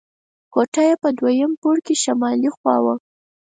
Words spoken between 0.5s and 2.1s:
کوټه یې په دویم پوړ کې